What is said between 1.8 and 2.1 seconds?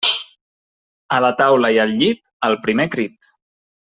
al